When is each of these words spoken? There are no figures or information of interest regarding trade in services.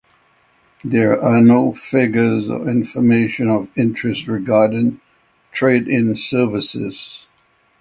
There 0.83 1.21
are 1.21 1.41
no 1.41 1.73
figures 1.73 2.49
or 2.49 2.67
information 2.67 3.51
of 3.51 3.69
interest 3.77 4.25
regarding 4.27 4.99
trade 5.51 5.87
in 5.87 6.15
services. 6.15 7.27